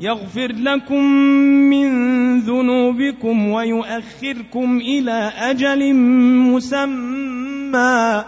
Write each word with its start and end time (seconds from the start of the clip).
يغفر 0.00 0.52
لكم 0.52 1.04
من 1.70 1.88
ذنوبكم 2.40 3.48
ويؤخركم 3.48 4.78
إلى 4.78 5.32
أجل 5.38 5.94
مسمى. 6.54 8.24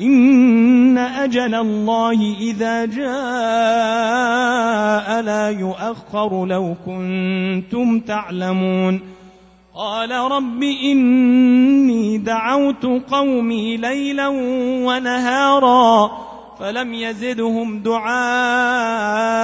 إن 0.00 0.98
أجل 0.98 1.54
الله 1.54 2.36
إذا 2.40 2.84
جاء 2.84 3.06
لا 5.22 5.50
يؤخر 5.50 6.46
لو 6.46 6.74
كنتم 6.86 8.00
تعلمون. 8.00 9.00
قال 9.74 10.10
رب 10.10 10.62
إني 10.62 12.18
دعوت 12.18 12.86
قومي 13.10 13.76
ليلا 13.76 14.28
ونهارا 14.86 16.10
فلم 16.58 16.94
يزدهم 16.94 17.78
دعائي 17.78 19.35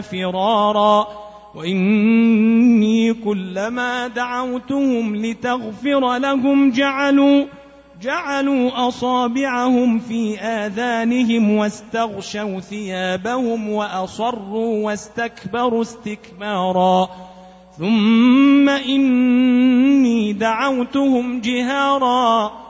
فرارا. 0.00 1.06
وإني 1.54 3.14
كلما 3.14 4.08
دعوتهم 4.08 5.16
لتغفر 5.16 6.18
لهم 6.18 6.70
جعلوا 6.70 7.44
جعلوا 8.02 8.88
أصابعهم 8.88 9.98
في 9.98 10.38
آذانهم 10.38 11.50
واستغشوا 11.50 12.60
ثيابهم 12.60 13.68
وأصروا 13.68 14.86
واستكبروا 14.86 15.82
استكبارا. 15.82 17.08
ثم 17.78 18.68
إني 18.68 20.32
دعوتهم 20.32 21.40
جهارا. 21.40 22.69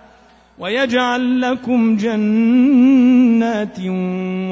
ويجعل 0.61 1.41
لكم 1.41 1.97
جنات 1.97 3.79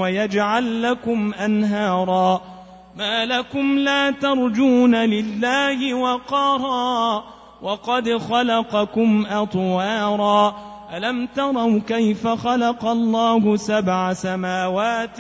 ويجعل 0.01 0.83
لكم 0.83 1.33
أنهارا. 1.33 2.41
ما 2.97 3.25
لكم 3.25 3.77
لا 3.77 4.11
ترجون 4.11 4.95
لله 4.95 5.93
وقارا. 5.93 7.23
وقد 7.61 8.17
خلقكم 8.17 9.25
أطوارا. 9.29 10.55
ألم 10.97 11.27
تروا 11.35 11.79
كيف 11.87 12.27
خلق 12.27 12.85
الله 12.85 13.55
سبع 13.55 14.13
سماوات 14.13 15.17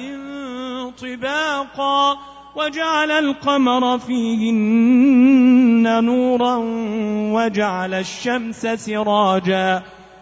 طباقا؟ 1.01 2.17
وجعل 2.55 3.11
القمر 3.11 3.99
فيهن 3.99 6.03
نورا. 6.03 6.55
وجعل 7.33 7.93
الشمس 7.93 8.67
سراجا. 8.67 9.83